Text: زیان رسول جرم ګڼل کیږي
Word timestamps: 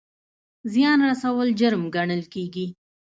زیان 0.73 0.99
رسول 1.09 1.47
جرم 1.59 1.83
ګڼل 1.95 2.21
کیږي 2.33 2.65